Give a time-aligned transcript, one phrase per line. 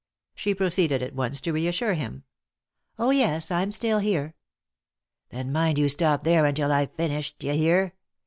[0.33, 2.23] She proceeded at once to reassure him."
[2.97, 4.33] Oh, yes, I'm still here."
[5.29, 7.93] "Then mind you stop there until I've finished— d'ye hear